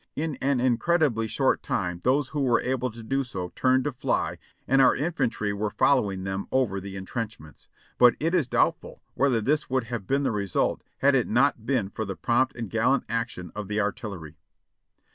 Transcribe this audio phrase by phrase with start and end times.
[0.15, 4.39] In an incredibly short time those who were able to do so turned to fly
[4.67, 7.67] and our infantry were following them over the en trenchments;
[7.99, 11.91] but it is doubtful whether this would have been the result had it not been
[11.91, 14.39] for the prompt and gallant action of the artillery."